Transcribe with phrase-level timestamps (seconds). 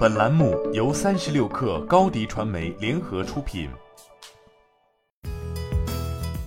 [0.00, 3.68] 本栏目由三十六氪高低传媒联合出品。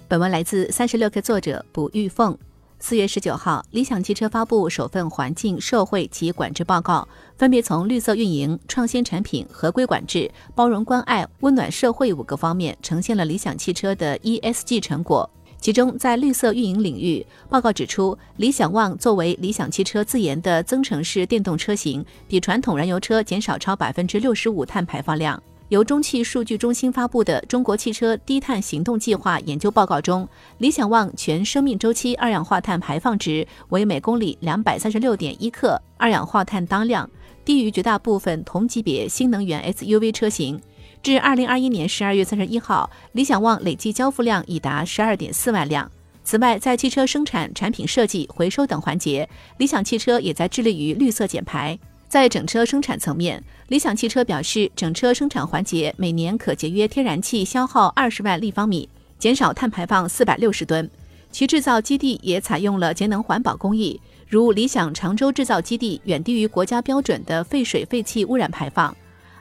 [0.08, 2.36] 本文来自三十六氪作者卜玉凤。
[2.80, 15.30] 四月十九号，理想汽车发布首份环境、社会及管制报告，分别从绿色运营、创新产品、合规管制、包容关爱、温暖社会五个方面，呈现了理想汽车的 ESG 成果。
[15.64, 25.42] 其中，在绿色运营领域，报告指出，理想 ONE 作为理想汽车自研的增程式电动车型，比传统燃油车减少超百分之六十五碳排放量。
[25.70, 37.10] 由中汽数据中心发布的《中国汽车低碳行动计划》研究报告中，理想 ONE 全生命周期二氧化碳排放值为每公里两百三十六点一克二氧化碳当量，
[37.46, 40.60] 低于绝大部分同级别新能源 SUV 车型。
[41.04, 45.92] 至二零二一年十二月三十一号，理想 ONE 累计交付量已达十二点四万辆。
[46.24, 51.78] 此外，在汽车生产、产品设计、回收等环节，理想汽车也在致力于绿色减排。
[52.08, 58.88] 在整车生产层面，理想汽车表示，整车生产环节每年可节约天然气消耗二十万立方米，
[59.20, 60.90] 减少碳排放四百六十吨。
[61.32, 68.96] 其制造基地也采用了节能环保工艺，如理想常州制造基地远低于国家标准的废水废气污染排放。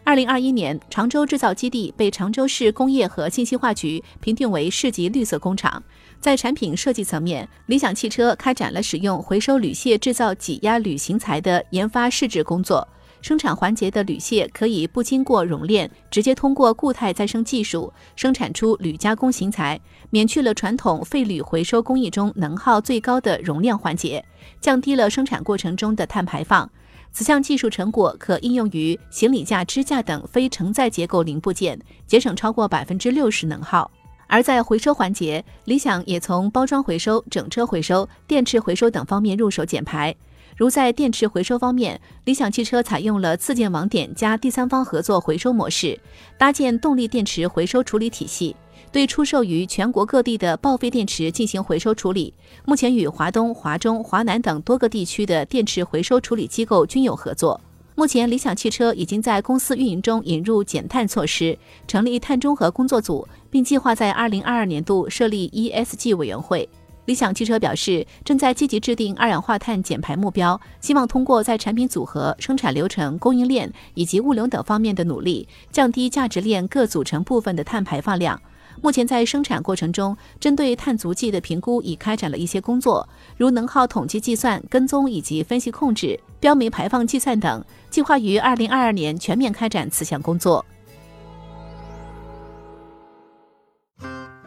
[0.05, 5.81] 二零二一年，常州制造基地被常州市工业和信息化局评定为市级绿色工厂。
[6.21, 12.87] 在产品设计层面，理想汽车开展了使用回收铝屑制造挤压铝型材的研发试制工作。
[13.21, 24.25] 生产环节的铝屑可以不经过熔炼，直接通过固态再生技术生产出铝加工型材，免去了传统废铝回收工艺中能耗最高的熔炼环节，
[24.61, 26.69] 降低了生产过程中的碳排放。
[27.13, 33.91] 此项技术成果可应用于行李架支架等非承载结构零部件，节省超过百分之六十能耗。
[34.27, 40.15] 而在回收环节，理想也从包装回收、整车回收、电池回收等方面入手减排。
[40.57, 45.99] 如在电池回收方面，理想汽车采用了自建网点加第三方合作回收模式，
[46.39, 48.55] 搭建动力电池回收处理体系。
[48.91, 52.35] 对出售于全国各地的报废电池进行回收处理，
[52.67, 57.59] 目前与华东、华中、华南等多个地区的电池回收处理机构均有合作。
[57.95, 61.57] 目前，理想汽车已经在公司运营中引入减碳措施，
[61.87, 66.69] 成立碳中和工作组，并计划在二零二二年度设立 ESG 委员会。
[67.07, 78.41] 理想汽车表示，正在积极制定二氧化碳减排目标，希望通过在产品组合、生产流程、供应链以及物流等方面的努力，降低价值链各组成部分的碳排放量。
[78.81, 87.63] 目前在生产过程中，针对碳足迹的评估已开展了一些工作，如能耗统计计算、跟踪以及分析控制、标煤排放计算等。
[87.91, 90.65] 计划于二零二二年全面开展此项工作。